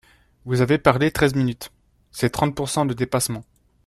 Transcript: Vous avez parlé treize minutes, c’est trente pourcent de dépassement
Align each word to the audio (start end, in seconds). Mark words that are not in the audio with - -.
Vous 0.45 0.61
avez 0.61 0.79
parlé 0.79 1.11
treize 1.11 1.35
minutes, 1.35 1.71
c’est 2.09 2.31
trente 2.31 2.55
pourcent 2.55 2.87
de 2.87 2.95
dépassement 2.95 3.43